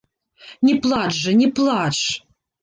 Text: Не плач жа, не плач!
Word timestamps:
Не 0.67 0.73
плач 0.85 1.11
жа, 1.21 1.31
не 1.43 1.47
плач! 1.55 1.97